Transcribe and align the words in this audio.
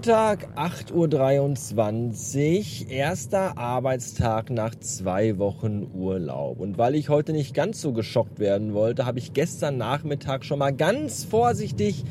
Montag, 0.00 0.48
8.23 0.56 2.86
Uhr, 2.86 2.90
erster 2.90 3.58
Arbeitstag 3.58 4.48
nach 4.48 4.74
zwei 4.76 5.36
Wochen 5.36 5.90
Urlaub. 5.92 6.58
Und 6.58 6.78
weil 6.78 6.94
ich 6.94 7.10
heute 7.10 7.34
nicht 7.34 7.52
ganz 7.52 7.82
so 7.82 7.92
geschockt 7.92 8.38
werden 8.38 8.72
wollte, 8.72 9.04
habe 9.04 9.18
ich 9.18 9.34
gestern 9.34 9.76
Nachmittag 9.76 10.46
schon 10.46 10.58
mal 10.58 10.70
ganz 10.70 11.24
vorsichtig 11.24 12.06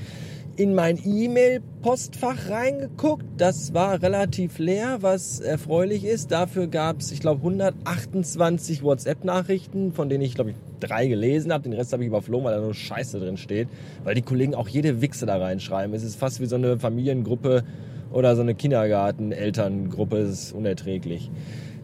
in 0.56 0.76
mein 0.76 1.00
E-Mail-Postfach 1.04 2.52
reingeguckt. 2.52 3.26
Das 3.38 3.74
war 3.74 4.04
relativ 4.04 4.60
leer, 4.60 5.00
was 5.02 5.40
erfreulich 5.40 6.04
ist. 6.04 6.32
Dafür 6.32 6.68
gab 6.68 7.00
es, 7.00 7.12
ich 7.12 7.22
glaube, 7.22 7.40
128 7.40 8.84
WhatsApp-Nachrichten, 8.84 9.94
von 9.94 10.10
denen 10.10 10.22
ich, 10.22 10.36
glaube 10.36 10.52
ich, 10.52 10.58
drei 10.80 11.08
gelesen 11.08 11.52
habe. 11.54 11.64
Den 11.64 11.74
Rest 11.74 11.94
habe 11.94 12.04
ich 12.04 12.08
überflogen, 12.08 12.46
weil 12.46 12.56
da 12.56 12.62
nur 12.62 12.74
Scheiße 12.74 13.20
drin 13.20 13.38
steht. 13.38 13.68
Weil 14.04 14.16
die 14.16 14.22
Kollegen 14.22 14.56
auch 14.56 14.68
jede 14.68 15.02
Wichse 15.02 15.26
da 15.26 15.38
reinschreiben. 15.38 15.94
Es 15.96 16.04
ist 16.04 16.16
fast 16.16 16.40
wie 16.40 16.46
so 16.46 16.56
eine 16.56 16.78
Familiengruppe 16.78 17.64
oder 18.12 18.36
so 18.36 18.42
eine 18.42 18.56
Kindergarten-Elterngruppe. 18.56 20.18
Es 20.18 20.30
ist 20.30 20.52
unerträglich. 20.54 21.30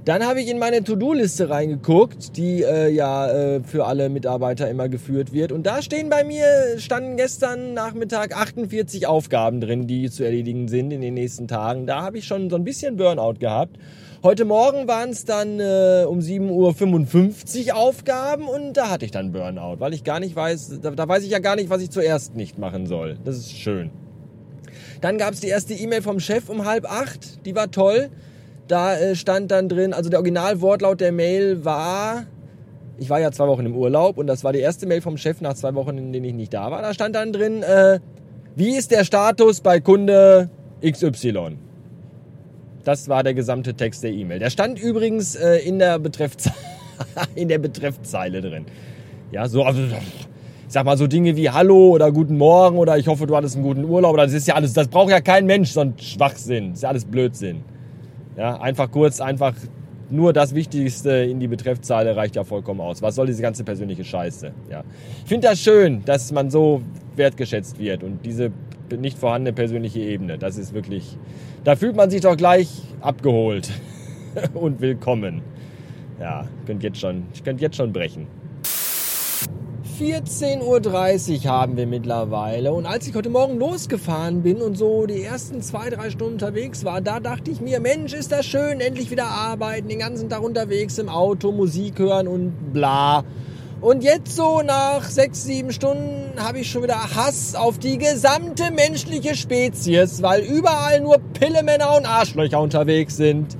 Dann 0.06 0.24
habe 0.24 0.40
ich 0.40 0.52
in 0.52 0.60
meine 0.60 0.84
To-Do-Liste 0.84 1.50
reingeguckt, 1.50 2.38
die 2.38 2.62
äh, 2.62 2.90
ja 2.90 3.28
äh, 3.28 3.64
für 3.64 3.88
alle 3.88 4.10
Mitarbeiter 4.10 4.70
immer 4.70 4.88
geführt 4.88 5.34
wird. 5.34 5.52
Und 5.52 5.66
da 5.66 5.82
stehen 5.82 6.12
bei 6.12 6.24
mir, 6.24 6.46
standen 6.78 7.18
gestern 7.18 7.74
Nachmittag 7.74 8.38
48 8.38 9.08
Aufgaben 9.08 9.62
drin, 9.62 9.88
die 9.88 10.12
zu 10.12 10.24
erledigen 10.24 10.68
sind 10.68 10.92
in 10.92 11.02
den 11.02 11.16
nächsten 11.16 11.48
Tagen. 11.48 11.88
Da 11.88 12.04
habe 12.04 12.20
ich 12.20 12.28
schon 12.28 12.52
so 12.52 12.56
ein 12.56 12.64
bisschen 12.64 12.98
Burnout 12.98 13.40
gehabt. 13.40 13.78
Heute 14.26 14.44
Morgen 14.44 14.88
waren 14.88 15.12
es 15.12 15.24
dann 15.24 15.60
äh, 15.60 16.04
um 16.08 16.18
7.55 16.18 17.68
Uhr 17.68 17.76
Aufgaben 17.76 18.48
und 18.48 18.74
da 18.74 18.90
hatte 18.90 19.06
ich 19.06 19.12
dann 19.12 19.32
Burnout, 19.32 19.80
weil 19.80 19.94
ich 19.94 20.04
gar 20.04 20.20
nicht 20.20 20.36
weiß, 20.36 20.80
da, 20.82 20.90
da 20.90 21.08
weiß 21.08 21.22
ich 21.22 21.30
ja 21.30 21.38
gar 21.38 21.56
nicht, 21.56 21.70
was 21.70 21.80
ich 21.84 21.92
zuerst 21.92 22.36
nicht 22.36 22.58
machen 22.58 22.88
soll. 22.88 23.20
Das 23.24 23.38
ist 23.38 23.56
schön. 23.56 23.92
Dann 25.00 25.20
gab 25.20 25.36
es 25.36 25.42
die 25.42 25.48
erste 25.48 25.76
E-Mail 25.76 26.02
vom 26.02 26.20
Chef 26.20 26.50
um 26.50 26.66
halb 26.66 26.92
acht, 26.92 27.46
die 27.46 27.56
war 27.56 27.70
toll. 27.70 28.10
Da 28.68 28.98
äh, 28.98 29.16
stand 29.16 29.52
dann 29.52 29.70
drin, 29.70 29.94
also 29.94 30.10
der 30.10 30.18
Originalwortlaut 30.18 31.02
der 31.02 31.12
Mail 31.12 31.64
war, 31.64 32.24
ich 32.98 33.12
war 33.12 33.20
ja 33.20 33.32
zwei 33.32 33.46
Wochen 33.46 33.68
im 33.68 33.76
Urlaub 33.76 34.18
und 34.18 34.26
das 34.26 34.44
war 34.44 34.54
die 34.54 34.60
erste 34.60 34.88
Mail 34.88 35.02
vom 35.02 35.18
Chef 35.18 35.40
nach 35.40 35.54
zwei 35.54 35.76
Wochen, 35.76 36.00
in 36.00 36.12
denen 36.12 36.26
ich 36.26 36.34
nicht 36.34 36.52
da 36.56 36.72
war. 36.72 36.82
Da 36.82 36.96
stand 36.96 37.14
dann 37.14 37.32
drin, 37.32 37.62
äh, 37.62 38.00
wie 38.56 38.76
ist 38.76 38.90
der 38.90 39.04
Status 39.04 39.62
bei 39.62 39.80
Kunde 39.80 40.50
XY? 40.84 41.58
Das 42.86 43.10
war 43.10 43.24
der 43.24 43.34
gesamte 43.34 43.74
Text 43.74 44.04
der 44.04 44.12
E-Mail. 44.12 44.38
Der 44.38 44.52
stand 44.52 44.80
übrigens 44.80 45.36
äh, 45.36 45.58
in, 45.58 45.80
der 45.80 45.98
Betreffzeile, 45.98 46.56
in 47.36 47.48
der 47.48 47.58
Betreffzeile 47.58 48.42
drin. 48.42 48.66
Ja, 49.32 49.48
so, 49.48 49.64
also, 49.64 49.82
ich 49.82 49.92
sag 50.68 50.86
mal 50.86 50.96
so 50.96 51.08
Dinge 51.08 51.36
wie 51.36 51.50
Hallo 51.50 51.90
oder 51.90 52.12
Guten 52.12 52.38
Morgen 52.38 52.78
oder 52.78 52.96
ich 53.00 53.08
hoffe, 53.08 53.26
du 53.26 53.36
hattest 53.36 53.56
einen 53.56 53.66
guten 53.66 53.84
Urlaub. 53.86 54.16
Das 54.18 54.34
ist 54.34 54.48
ja 54.48 54.54
alles, 54.54 54.74
das 54.74 54.88
braucht 54.88 55.10
ja 55.10 55.20
kein 55.20 55.48
Mensch, 55.48 55.72
so 55.72 55.82
ein 55.82 55.96
Schwachsinn. 55.98 56.70
Das 56.70 56.78
ist 56.78 56.84
ja 56.84 56.90
alles 56.90 57.06
Blödsinn. 57.06 57.64
Ja, 58.38 58.62
einfach 58.62 58.92
kurz, 58.92 59.20
einfach 59.20 59.56
nur 60.12 60.32
das 60.32 60.54
Wichtigste 60.54 61.10
in 61.10 61.40
die 61.40 61.48
Betreffzeile 61.48 62.16
reicht 62.16 62.36
ja 62.36 62.44
vollkommen 62.44 62.82
aus. 62.82 63.02
Was 63.02 63.16
soll 63.16 63.26
diese 63.26 63.42
ganze 63.42 63.64
persönliche 63.64 64.04
Scheiße? 64.04 64.52
Ja. 64.70 64.84
Ich 65.24 65.30
finde 65.30 65.48
das 65.48 65.60
schön, 65.60 66.06
dass 66.06 66.32
man 66.32 66.52
so 66.52 66.84
wertgeschätzt 67.16 67.80
wird 67.80 68.04
und 68.04 68.24
diese 68.24 68.52
nicht 68.92 69.18
vorhandene 69.18 69.54
persönliche 69.54 70.00
Ebene, 70.00 70.38
das 70.38 70.58
ist 70.58 70.74
wirklich, 70.74 71.18
da 71.64 71.76
fühlt 71.76 71.96
man 71.96 72.10
sich 72.10 72.22
doch 72.22 72.38
gleich 72.38 72.70
abgeholt 73.02 73.70
und 74.54 74.82
willkommen. 74.82 75.42
Ja, 76.20 76.48
könnt 76.66 76.84
jetzt 76.84 77.00
schon, 77.00 77.24
ich 77.34 77.44
könnte 77.44 77.62
jetzt 77.62 77.76
schon 77.76 77.92
brechen. 77.92 78.28
14.30 80.00 81.46
Uhr 81.46 81.52
haben 81.52 81.78
wir 81.78 81.88
mittlerweile. 81.88 82.74
Und 82.74 82.86
als 82.86 83.08
ich 83.08 83.16
heute 83.16 83.30
Morgen 83.30 83.58
losgefahren 83.58 84.44
bin 84.44 84.58
und 84.58 84.78
so 84.78 85.06
die 85.06 85.22
ersten 85.22 85.62
zwei, 85.62 85.90
drei 85.90 86.10
Stunden 86.10 86.34
unterwegs 86.34 86.84
war, 86.84 87.00
da 87.00 87.22
dachte 87.22 87.50
ich 87.50 87.62
mir, 87.62 87.80
Mensch, 87.80 88.14
ist 88.14 88.32
das 88.34 88.46
schön, 88.46 88.82
endlich 88.82 89.10
wieder 89.10 89.28
arbeiten, 89.28 89.88
den 89.88 90.00
ganzen 90.00 90.30
Tag 90.30 90.44
unterwegs 90.44 90.98
im 90.98 91.08
Auto, 91.08 91.54
Musik 91.54 92.00
hören 92.00 92.28
und 92.28 92.74
bla. 92.74 93.24
Und 93.82 94.04
jetzt 94.04 94.36
so 94.36 94.62
nach 94.62 95.04
sechs, 95.04 95.44
sieben 95.44 95.72
Stunden 95.72 96.32
habe 96.38 96.60
ich 96.60 96.72
schon 96.72 96.84
wieder 96.84 97.16
Hass 97.16 97.56
auf 97.56 97.78
die 97.78 97.98
gesamte 97.98 98.72
menschliche 98.72 99.36
Spezies, 99.36 100.22
weil 100.22 100.42
überall 100.42 101.02
nur 101.02 101.18
Pillemänner 101.18 101.96
und 101.96 102.06
Arschlöcher 102.06 102.60
unterwegs 102.60 103.18
sind. 103.18 103.58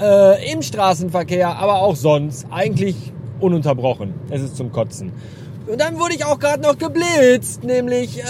Äh, 0.00 0.52
Im 0.52 0.62
Straßenverkehr, 0.62 1.56
aber 1.56 1.76
auch 1.82 1.96
sonst. 1.96 2.46
Eigentlich 2.50 2.96
ununterbrochen. 3.40 4.14
Es 4.30 4.40
ist 4.40 4.56
zum 4.56 4.72
Kotzen. 4.72 5.12
Und 5.66 5.80
dann 5.80 5.98
wurde 6.00 6.14
ich 6.14 6.24
auch 6.24 6.38
gerade 6.38 6.62
noch 6.62 6.78
geblitzt, 6.78 7.62
nämlich 7.62 8.18
äh, 8.18 8.24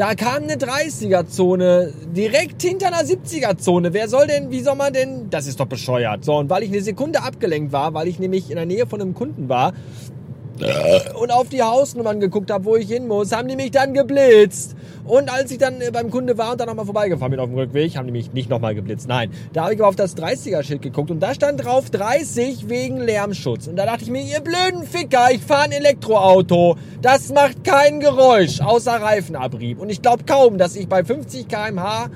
da 0.00 0.14
kam 0.14 0.44
eine 0.44 0.54
30er-Zone 0.54 1.92
direkt 2.16 2.62
hinter 2.62 2.86
einer 2.86 3.06
70er-Zone. 3.06 3.92
Wer 3.92 4.08
soll 4.08 4.28
denn, 4.28 4.50
wie 4.50 4.60
soll 4.60 4.74
man 4.74 4.94
denn, 4.94 5.28
das 5.28 5.46
ist 5.46 5.60
doch 5.60 5.66
bescheuert. 5.66 6.24
So, 6.24 6.36
und 6.36 6.48
weil 6.48 6.62
ich 6.62 6.70
eine 6.70 6.80
Sekunde 6.80 7.22
abgelenkt 7.22 7.70
war, 7.72 7.92
weil 7.92 8.08
ich 8.08 8.18
nämlich 8.18 8.48
in 8.48 8.56
der 8.56 8.64
Nähe 8.64 8.86
von 8.86 9.02
einem 9.02 9.12
Kunden 9.12 9.50
war, 9.50 9.74
und 11.14 11.30
auf 11.30 11.48
die 11.48 11.62
Hausnummern 11.62 12.20
geguckt 12.20 12.50
habe, 12.50 12.64
wo 12.64 12.76
ich 12.76 12.88
hin 12.88 13.06
muss, 13.06 13.32
haben 13.32 13.48
die 13.48 13.56
mich 13.56 13.70
dann 13.70 13.94
geblitzt. 13.94 14.76
Und 15.04 15.32
als 15.32 15.50
ich 15.50 15.58
dann 15.58 15.80
äh, 15.80 15.90
beim 15.90 16.10
Kunde 16.10 16.38
war 16.38 16.52
und 16.52 16.60
dann 16.60 16.68
nochmal 16.68 16.84
vorbeigefahren 16.84 17.30
bin 17.30 17.40
auf 17.40 17.48
dem 17.48 17.58
Rückweg, 17.58 17.96
haben 17.96 18.06
die 18.06 18.12
mich 18.12 18.32
nicht 18.32 18.50
nochmal 18.50 18.74
geblitzt. 18.74 19.08
Nein, 19.08 19.30
da 19.52 19.64
habe 19.64 19.74
ich 19.74 19.80
aber 19.80 19.88
auf 19.88 19.96
das 19.96 20.16
30er-Schild 20.16 20.82
geguckt 20.82 21.10
und 21.10 21.20
da 21.20 21.34
stand 21.34 21.64
drauf 21.64 21.90
30 21.90 22.68
wegen 22.68 22.98
Lärmschutz. 22.98 23.66
Und 23.66 23.76
da 23.76 23.86
dachte 23.86 24.04
ich 24.04 24.10
mir, 24.10 24.22
ihr 24.22 24.40
blöden 24.40 24.84
Ficker, 24.84 25.28
ich 25.32 25.40
fahre 25.40 25.64
ein 25.64 25.72
Elektroauto. 25.72 26.76
Das 27.02 27.32
macht 27.32 27.64
kein 27.64 28.00
Geräusch, 28.00 28.60
außer 28.60 28.92
Reifenabrieb. 28.92 29.80
Und 29.80 29.90
ich 29.90 30.02
glaube 30.02 30.24
kaum, 30.24 30.58
dass 30.58 30.76
ich 30.76 30.88
bei 30.88 31.02
50 31.02 31.48
km/h 31.48 32.10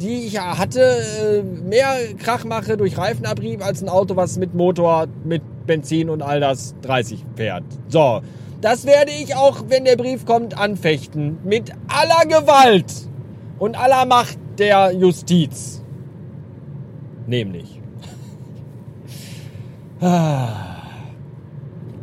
die 0.00 0.26
ich 0.26 0.40
hatte, 0.40 0.80
äh, 0.80 1.42
mehr 1.42 1.94
Krach 2.18 2.44
mache 2.44 2.76
durch 2.76 2.96
Reifenabrieb 2.96 3.64
als 3.64 3.82
ein 3.82 3.88
Auto, 3.88 4.16
was 4.16 4.38
mit 4.38 4.54
Motor, 4.54 5.08
mit 5.24 5.42
Benzin 5.70 6.10
und 6.10 6.20
all 6.20 6.40
das 6.40 6.74
30 6.82 7.24
fährt. 7.36 7.62
So, 7.86 8.22
das 8.60 8.86
werde 8.86 9.12
ich 9.12 9.36
auch, 9.36 9.62
wenn 9.68 9.84
der 9.84 9.94
Brief 9.96 10.26
kommt, 10.26 10.58
anfechten. 10.58 11.38
Mit 11.44 11.70
aller 11.86 12.26
Gewalt 12.26 12.92
und 13.60 13.78
aller 13.78 14.04
Macht 14.04 14.36
der 14.58 14.90
Justiz. 14.92 15.80
Nämlich. 17.28 17.80
Ah. 20.00 20.69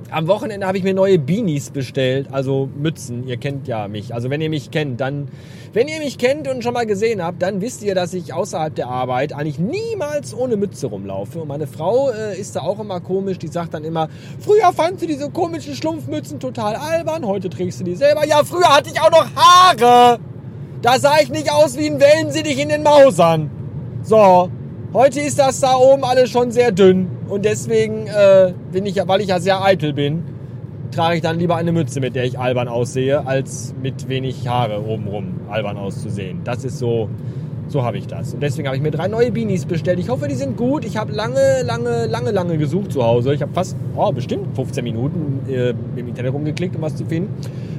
Am 0.10 0.28
Wochenende 0.28 0.66
habe 0.66 0.78
ich 0.78 0.86
mir 0.86 0.94
neue 0.94 1.20
Beanies 1.20 1.70
bestellt, 1.70 2.28
also 2.32 2.70
Mützen. 2.78 3.28
Ihr 3.28 3.36
kennt 3.36 3.68
ja 3.68 3.90
mich. 3.90 4.14
Also 4.14 4.30
wenn 4.30 4.40
ihr 4.40 4.50
mich 4.50 4.72
kennt, 4.72 5.02
dann, 5.02 5.28
wenn 5.74 5.90
ihr 5.90 6.00
mich 6.00 6.18
kennt 6.18 6.48
und 6.48 6.64
schon 6.64 6.74
mal 6.74 6.86
gesehen 6.86 7.22
habt, 7.22 7.42
dann 7.42 7.60
wisst 7.60 7.84
ihr, 7.84 7.94
dass 7.94 8.14
ich 8.14 8.34
außerhalb 8.34 8.74
der 8.74 8.88
Arbeit 8.88 9.34
eigentlich 9.34 9.60
niemals 9.60 10.34
ohne 10.34 10.56
Mütze 10.56 10.88
rumlaufe. 10.88 11.40
Und 11.40 11.50
meine 11.50 11.68
Frau 11.68 12.10
äh, 12.10 12.40
ist 12.40 12.56
da 12.56 12.62
auch 12.62 12.80
immer 12.80 13.02
komisch. 13.02 13.38
Die 13.38 13.50
sagt 13.50 13.74
dann 13.74 13.84
immer, 13.84 14.08
früher 14.40 14.72
fandst 14.72 15.02
du 15.04 15.08
diese 15.08 15.30
komischen 15.30 15.76
Schlumpfmützen 15.76 16.40
total 16.40 16.76
albern, 16.76 17.26
heute 17.26 17.50
trägst 17.50 17.82
du 17.82 17.84
die 17.84 17.96
selber. 17.96 18.26
Ja, 18.26 18.46
früher 18.46 18.74
hatte 18.74 18.90
ich 18.90 19.02
auch 19.02 19.12
noch 19.12 19.28
Haare. 19.36 20.20
Da 20.82 21.00
sah 21.00 21.20
ich 21.22 21.30
nicht 21.30 21.52
aus 21.52 21.78
wie 21.78 21.88
ein 21.88 22.00
Wellensittich 22.00 22.60
in 22.60 22.70
den 22.70 22.84
Mausern. 22.84 23.52
So, 24.04 24.50
Heute 24.94 25.20
ist 25.20 25.38
das 25.38 25.60
da 25.60 25.76
oben 25.76 26.06
alles 26.06 26.30
schon 26.30 26.52
sehr 26.52 26.72
dünn 26.72 27.08
und 27.28 27.44
deswegen 27.44 28.08
äh, 28.08 28.54
bin 28.72 28.86
ich, 28.86 28.96
weil 29.06 29.20
ich 29.20 29.28
ja 29.28 29.42
sehr 29.42 29.62
eitel 29.62 29.92
bin, 29.92 30.24
trage 30.92 31.18
ich 31.18 31.22
dann 31.22 31.38
lieber 31.38 31.58
eine 31.58 31.74
Mütze, 31.74 32.00
mit 32.00 32.16
der 32.16 32.24
ich 32.24 32.40
albern 32.40 32.70
aussehe, 32.70 33.28
als 33.28 33.76
mit 33.84 34.08
wenig 34.08 34.48
Haare 34.48 34.82
obenrum 34.88 35.42
albern 35.50 35.76
auszusehen. 35.78 36.40
Das 36.46 36.64
ist 36.64 36.80
so, 36.80 37.10
so 37.68 37.84
habe 37.84 37.98
ich 37.98 38.08
das. 38.08 38.34
Und 38.34 38.42
deswegen 38.42 38.68
habe 38.68 38.78
ich 38.78 38.84
mir 38.84 38.92
drei 38.92 39.08
neue 39.08 39.32
Beanies 39.32 39.66
bestellt. 39.66 40.00
Ich 40.00 40.10
hoffe, 40.10 40.28
die 40.28 40.36
sind 40.36 40.58
gut. 40.58 40.86
Ich 40.86 40.98
habe 40.98 41.12
lange, 41.12 41.64
lange, 41.64 42.06
lange, 42.06 42.32
lange 42.32 42.58
gesucht 42.58 42.92
zu 42.92 43.04
Hause. 43.04 43.34
Ich 43.34 43.42
habe 43.42 43.54
fast, 43.54 43.76
oh, 43.96 44.12
bestimmt 44.12 44.56
15 44.56 44.84
Minuten 44.84 45.42
äh, 45.50 45.70
im 45.70 46.08
Internet 46.08 46.34
rumgeklickt, 46.34 46.76
um 46.76 46.82
was 46.82 46.96
zu 46.96 47.06
finden 47.06 47.30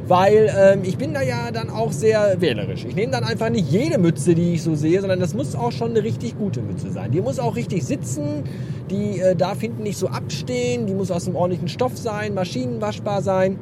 weil 0.08 0.50
ähm, 0.56 0.80
ich 0.84 0.96
bin 0.96 1.12
da 1.12 1.22
ja 1.22 1.50
dann 1.52 1.68
auch 1.70 1.92
sehr 1.92 2.40
wählerisch. 2.40 2.84
Ich 2.84 2.94
nehme 2.94 3.12
dann 3.12 3.24
einfach 3.24 3.50
nicht 3.50 3.70
jede 3.70 3.98
Mütze, 3.98 4.34
die 4.34 4.54
ich 4.54 4.62
so 4.62 4.74
sehe, 4.74 5.00
sondern 5.00 5.20
das 5.20 5.34
muss 5.34 5.54
auch 5.54 5.72
schon 5.72 5.90
eine 5.90 6.02
richtig 6.02 6.38
gute 6.38 6.62
Mütze 6.62 6.90
sein. 6.90 7.10
Die 7.10 7.20
muss 7.20 7.38
auch 7.38 7.56
richtig 7.56 7.84
sitzen, 7.84 8.44
die 8.90 9.20
äh, 9.20 9.36
darf 9.36 9.60
hinten 9.60 9.82
nicht 9.82 9.98
so 9.98 10.08
abstehen, 10.08 10.86
die 10.86 10.94
muss 10.94 11.10
aus 11.10 11.26
einem 11.26 11.36
ordentlichen 11.36 11.68
Stoff 11.68 11.96
sein, 11.96 12.34
maschinenwaschbar 12.34 13.22
sein. 13.22 13.58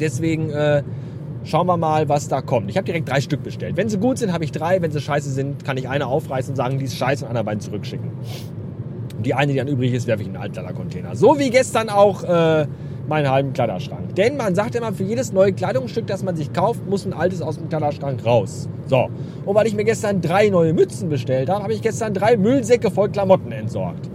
Deswegen 0.00 0.50
äh, 0.50 0.82
schauen 1.48 1.66
wir 1.66 1.76
mal, 1.76 2.08
was 2.08 2.28
da 2.28 2.42
kommt. 2.42 2.70
Ich 2.70 2.76
habe 2.76 2.84
direkt 2.84 3.08
drei 3.08 3.20
Stück 3.20 3.42
bestellt. 3.42 3.76
Wenn 3.76 3.88
sie 3.88 3.98
gut 3.98 4.18
sind, 4.18 4.32
habe 4.32 4.44
ich 4.44 4.52
drei. 4.52 4.80
Wenn 4.82 4.90
sie 4.90 5.00
scheiße 5.00 5.30
sind, 5.30 5.64
kann 5.64 5.76
ich 5.76 5.88
eine 5.88 6.06
aufreißen 6.06 6.52
und 6.52 6.56
sagen, 6.56 6.78
die 6.78 6.84
ist 6.84 6.96
scheiße 6.96 7.24
und 7.24 7.30
andere 7.30 7.44
beiden 7.44 7.60
zurückschicken. 7.60 8.10
Und 9.16 9.26
die 9.26 9.34
eine, 9.34 9.52
die 9.52 9.58
dann 9.58 9.68
übrig 9.68 9.92
ist, 9.92 10.06
werfe 10.06 10.22
ich 10.22 10.28
in 10.28 10.34
einen 10.34 10.44
Altlader-Container. 10.44 11.16
So 11.16 11.38
wie 11.38 11.50
gestern 11.50 11.88
auch... 11.88 12.22
Äh, 12.24 12.66
meinen 13.08 13.30
halben 13.30 13.54
Kleiderschrank. 13.54 14.14
Denn 14.16 14.36
man 14.36 14.54
sagt 14.54 14.74
immer, 14.74 14.92
für 14.92 15.02
jedes 15.02 15.32
neue 15.32 15.54
Kleidungsstück, 15.54 16.06
das 16.06 16.22
man 16.22 16.36
sich 16.36 16.52
kauft, 16.52 16.86
muss 16.86 17.06
ein 17.06 17.14
altes 17.14 17.40
aus 17.40 17.56
dem 17.56 17.70
Kleiderschrank 17.70 18.24
raus. 18.24 18.68
So. 18.86 19.08
Und 19.44 19.54
weil 19.54 19.66
ich 19.66 19.74
mir 19.74 19.84
gestern 19.84 20.20
drei 20.20 20.50
neue 20.50 20.74
Mützen 20.74 21.08
bestellt 21.08 21.48
habe, 21.48 21.62
habe 21.62 21.72
ich 21.72 21.80
gestern 21.80 22.12
drei 22.12 22.36
Müllsäcke 22.36 22.90
voll 22.90 23.08
Klamotten 23.08 23.50
entsorgt. 23.50 24.10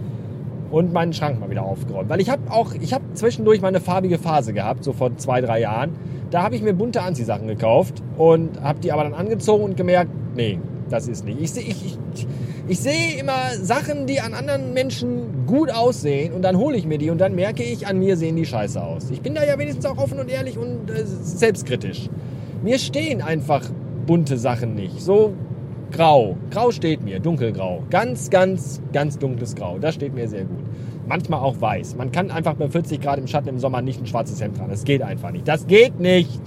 Und 0.74 0.92
meinen 0.92 1.12
Schrank 1.12 1.38
mal 1.38 1.50
wieder 1.50 1.62
aufgeräumt. 1.62 2.08
Weil 2.08 2.20
ich 2.20 2.30
habe 2.30 2.50
auch, 2.50 2.74
ich 2.74 2.92
habe 2.92 3.04
zwischendurch 3.14 3.60
mal 3.60 3.68
eine 3.68 3.80
farbige 3.80 4.18
Phase 4.18 4.52
gehabt, 4.52 4.82
so 4.82 4.92
vor 4.92 5.16
zwei, 5.16 5.40
drei 5.40 5.60
Jahren. 5.60 5.92
Da 6.30 6.42
habe 6.42 6.56
ich 6.56 6.62
mir 6.62 6.74
bunte 6.74 7.02
Anziehsachen 7.02 7.46
gekauft 7.46 8.02
und 8.18 8.60
habe 8.60 8.80
die 8.80 8.90
aber 8.90 9.04
dann 9.04 9.14
angezogen 9.14 9.62
und 9.62 9.76
gemerkt, 9.76 10.10
Nee, 10.34 10.58
das 10.90 11.08
ist 11.08 11.24
nicht. 11.24 11.40
Ich 11.40 11.52
sehe 11.52 11.62
ich, 11.62 11.96
ich, 12.14 12.26
ich 12.68 12.80
seh 12.80 13.18
immer 13.18 13.50
Sachen, 13.60 14.06
die 14.06 14.20
an 14.20 14.34
anderen 14.34 14.72
Menschen 14.72 15.46
gut 15.46 15.70
aussehen 15.70 16.32
und 16.32 16.42
dann 16.42 16.56
hole 16.56 16.76
ich 16.76 16.86
mir 16.86 16.98
die 16.98 17.10
und 17.10 17.18
dann 17.18 17.34
merke 17.34 17.62
ich, 17.62 17.86
an 17.86 17.98
mir 17.98 18.16
sehen 18.16 18.36
die 18.36 18.46
scheiße 18.46 18.82
aus. 18.82 19.10
Ich 19.10 19.20
bin 19.20 19.34
da 19.34 19.44
ja 19.44 19.58
wenigstens 19.58 19.86
auch 19.86 19.98
offen 19.98 20.18
und 20.18 20.28
ehrlich 20.28 20.58
und 20.58 20.90
äh, 20.90 21.04
selbstkritisch. 21.04 22.08
Mir 22.62 22.78
stehen 22.78 23.22
einfach 23.22 23.70
bunte 24.06 24.38
Sachen 24.38 24.74
nicht. 24.74 25.00
So 25.00 25.34
grau. 25.96 26.36
Grau 26.50 26.70
steht 26.70 27.02
mir, 27.02 27.20
dunkelgrau. 27.20 27.82
Ganz, 27.90 28.30
ganz, 28.30 28.80
ganz 28.92 29.18
dunkles 29.18 29.54
Grau. 29.54 29.78
Das 29.78 29.94
steht 29.94 30.14
mir 30.14 30.28
sehr 30.28 30.44
gut. 30.44 30.64
Manchmal 31.06 31.40
auch 31.40 31.60
weiß. 31.60 31.96
Man 31.96 32.12
kann 32.12 32.30
einfach 32.30 32.54
bei 32.54 32.68
40 32.68 33.00
Grad 33.00 33.18
im 33.18 33.26
Schatten 33.26 33.48
im 33.48 33.58
Sommer 33.58 33.82
nicht 33.82 34.00
ein 34.00 34.06
schwarzes 34.06 34.40
Hemd 34.40 34.56
tragen. 34.56 34.70
Das 34.70 34.84
geht 34.84 35.02
einfach 35.02 35.30
nicht. 35.30 35.46
Das 35.46 35.66
geht 35.66 36.00
nicht. 36.00 36.40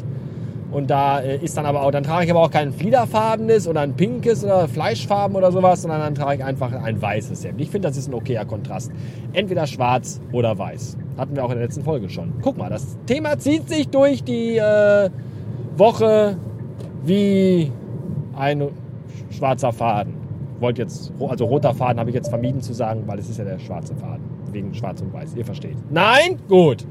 Und 0.71 0.89
da 0.89 1.21
äh, 1.21 1.38
ist 1.38 1.55
dann 1.55 1.65
aber 1.65 1.83
auch, 1.83 1.91
dann 1.91 2.03
trage 2.03 2.25
ich 2.25 2.31
aber 2.31 2.41
auch 2.41 2.51
kein 2.51 2.73
fliederfarbenes 2.73 3.67
oder 3.67 3.81
ein 3.81 3.94
pinkes 3.94 4.44
oder 4.44 4.67
Fleischfarben 4.67 5.38
oder 5.38 5.51
sowas, 5.51 5.81
sondern 5.81 6.01
dann 6.01 6.15
trage 6.15 6.39
ich 6.39 6.44
einfach 6.44 6.73
ein 6.73 7.01
weißes 7.01 7.45
Hemd. 7.45 7.61
Ich 7.61 7.69
finde, 7.69 7.88
das 7.88 7.97
ist 7.97 8.09
ein 8.09 8.13
okayer 8.13 8.45
Kontrast. 8.45 8.91
Entweder 9.33 9.65
schwarz 9.65 10.19
oder 10.33 10.57
weiß. 10.57 10.97
Hatten 11.17 11.35
wir 11.35 11.45
auch 11.45 11.51
in 11.51 11.57
der 11.57 11.65
letzten 11.65 11.83
Folge 11.83 12.09
schon. 12.09 12.33
Guck 12.41 12.57
mal, 12.57 12.69
das 12.69 12.97
Thema 13.05 13.38
zieht 13.39 13.69
sich 13.69 13.88
durch 13.88 14.23
die 14.23 14.57
äh, 14.57 15.09
Woche 15.77 16.38
wie 17.05 17.71
ein 18.35 18.67
schwarzer 19.29 19.71
Faden. 19.71 20.13
Wollte 20.59 20.81
jetzt, 20.81 21.13
also 21.19 21.45
roter 21.45 21.73
Faden 21.73 21.99
habe 21.99 22.09
ich 22.09 22.15
jetzt 22.15 22.29
vermieden 22.29 22.61
zu 22.61 22.73
sagen, 22.73 23.03
weil 23.05 23.19
es 23.19 23.29
ist 23.29 23.37
ja 23.37 23.43
der 23.43 23.59
schwarze 23.59 23.95
Faden. 23.95 24.23
Wegen 24.51 24.73
schwarz 24.73 25.01
und 25.01 25.13
weiß. 25.13 25.35
Ihr 25.35 25.45
versteht. 25.45 25.77
Nein? 25.91 26.39
Gut. 26.47 26.85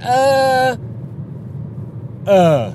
Äh. 0.00 0.76
Äh. 2.26 2.72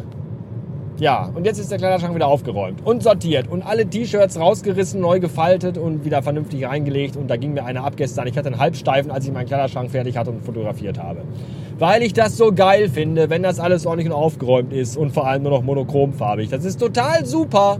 Ja, 0.99 1.31
und 1.33 1.45
jetzt 1.45 1.57
ist 1.57 1.71
der 1.71 1.79
Kleiderschrank 1.79 2.13
wieder 2.13 2.27
aufgeräumt 2.27 2.85
und 2.85 3.01
sortiert 3.01 3.47
und 3.49 3.63
alle 3.63 3.87
T-Shirts 3.87 4.39
rausgerissen, 4.39 5.01
neu 5.01 5.19
gefaltet 5.19 5.77
und 5.77 6.05
wieder 6.05 6.21
vernünftig 6.21 6.65
reingelegt. 6.65 7.17
Und 7.17 7.29
da 7.29 7.35
ging 7.35 7.53
mir 7.53 7.65
einer 7.65 7.83
ab 7.83 7.97
gestern. 7.97 8.27
Ich 8.27 8.37
hatte 8.37 8.49
einen 8.49 8.59
Halbsteifen, 8.59 9.11
als 9.11 9.25
ich 9.25 9.31
meinen 9.31 9.47
Kleiderschrank 9.47 9.89
fertig 9.89 10.17
hatte 10.17 10.29
und 10.29 10.43
fotografiert 10.43 11.01
habe. 11.01 11.21
Weil 11.79 12.03
ich 12.03 12.13
das 12.13 12.37
so 12.37 12.51
geil 12.51 12.89
finde, 12.89 13.29
wenn 13.29 13.41
das 13.41 13.59
alles 13.59 13.85
ordentlich 13.85 14.07
und 14.07 14.15
aufgeräumt 14.15 14.71
ist 14.71 14.95
und 14.95 15.11
vor 15.11 15.25
allem 15.25 15.43
nur 15.43 15.51
noch 15.51 15.63
monochromfarbig. 15.63 16.49
Das 16.49 16.63
ist 16.63 16.79
total 16.79 17.25
super. 17.25 17.79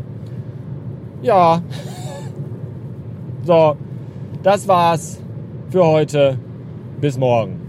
Ja. 1.24 1.62
So, 3.44 3.76
das 4.44 4.68
war's 4.68 5.20
für 5.70 5.86
heute. 5.86 6.38
Bis 7.02 7.18
morgen. 7.18 7.60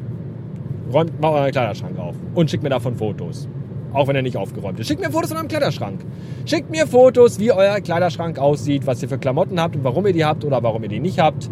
Räumt 0.92 1.18
mal 1.20 1.32
euren 1.32 1.50
Kleiderschrank 1.50 1.98
auf 1.98 2.14
und 2.34 2.50
schickt 2.50 2.62
mir 2.62 2.68
davon 2.68 2.94
Fotos. 2.94 3.48
Auch 3.92 4.06
wenn 4.08 4.16
er 4.16 4.22
nicht 4.22 4.36
aufgeräumt 4.36 4.78
ist. 4.80 4.88
Schickt 4.88 5.00
mir 5.00 5.10
Fotos 5.10 5.30
von 5.30 5.38
eurem 5.38 5.48
Kleiderschrank. 5.48 6.00
Schickt 6.46 6.70
mir 6.70 6.86
Fotos, 6.86 7.38
wie 7.38 7.52
euer 7.52 7.80
Kleiderschrank 7.80 8.38
aussieht, 8.38 8.86
was 8.86 9.02
ihr 9.02 9.08
für 9.08 9.18
Klamotten 9.18 9.60
habt 9.60 9.76
und 9.76 9.84
warum 9.84 10.06
ihr 10.06 10.12
die 10.12 10.24
habt 10.24 10.44
oder 10.44 10.62
warum 10.62 10.82
ihr 10.82 10.88
die 10.88 11.00
nicht 11.00 11.20
habt. 11.20 11.48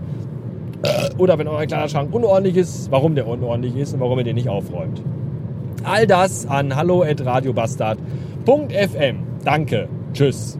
Oder 1.19 1.39
wenn 1.39 1.47
euer 1.47 1.67
Kleiderschrank 1.67 2.13
unordentlich 2.13 2.57
ist, 2.57 2.91
warum 2.91 3.15
der 3.15 3.29
unordentlich 3.29 3.77
ist 3.77 3.95
und 3.95 4.01
warum 4.01 4.19
ihr 4.19 4.25
den 4.25 4.35
nicht 4.35 4.49
aufräumt. 4.49 5.03
All 5.85 6.07
das 6.07 6.47
an 6.47 6.75
hallo@radiobastard.fm. 6.75 9.17
Danke. 9.45 9.89
Tschüss. 10.13 10.59